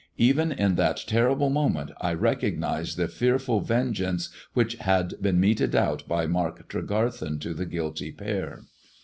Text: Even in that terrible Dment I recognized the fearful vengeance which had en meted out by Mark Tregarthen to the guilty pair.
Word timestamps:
Even 0.17 0.51
in 0.51 0.77
that 0.77 1.03
terrible 1.05 1.51
Dment 1.51 1.91
I 2.01 2.15
recognized 2.15 2.97
the 2.97 3.07
fearful 3.07 3.59
vengeance 3.59 4.29
which 4.53 4.73
had 4.77 5.13
en 5.23 5.39
meted 5.39 5.75
out 5.75 6.07
by 6.07 6.25
Mark 6.25 6.67
Tregarthen 6.67 7.39
to 7.41 7.53
the 7.53 7.67
guilty 7.67 8.11
pair. 8.11 8.63